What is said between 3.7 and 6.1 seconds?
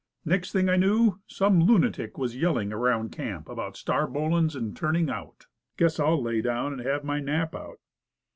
'starbolin's,' and 'turning out.' Guess